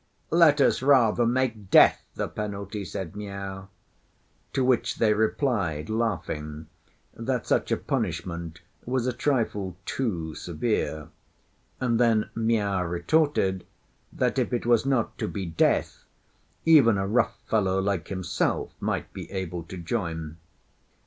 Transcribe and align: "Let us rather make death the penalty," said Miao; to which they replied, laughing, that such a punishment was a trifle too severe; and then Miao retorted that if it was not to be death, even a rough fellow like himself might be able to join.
"Let 0.31 0.59
us 0.59 0.81
rather 0.81 1.27
make 1.27 1.69
death 1.69 2.01
the 2.15 2.27
penalty," 2.27 2.83
said 2.85 3.15
Miao; 3.15 3.69
to 4.51 4.63
which 4.65 4.95
they 4.95 5.13
replied, 5.13 5.91
laughing, 5.91 6.65
that 7.13 7.45
such 7.45 7.71
a 7.71 7.77
punishment 7.77 8.61
was 8.83 9.05
a 9.05 9.13
trifle 9.13 9.77
too 9.85 10.33
severe; 10.33 11.09
and 11.79 11.99
then 11.99 12.31
Miao 12.33 12.83
retorted 12.83 13.63
that 14.11 14.39
if 14.39 14.51
it 14.53 14.65
was 14.65 14.87
not 14.87 15.15
to 15.19 15.27
be 15.27 15.45
death, 15.45 16.03
even 16.65 16.97
a 16.97 17.05
rough 17.05 17.37
fellow 17.45 17.79
like 17.79 18.07
himself 18.07 18.71
might 18.79 19.13
be 19.13 19.29
able 19.31 19.61
to 19.65 19.77
join. 19.77 20.37